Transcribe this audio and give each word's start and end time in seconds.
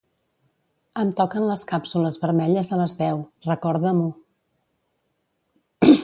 Em 1.01 1.09
toquen 1.17 1.43
les 1.49 1.65
càpsules 1.71 2.17
vermelles 2.23 2.71
a 2.77 2.79
les 2.79 2.95
deu, 3.01 3.21
recorda-m'ho. 3.49 4.11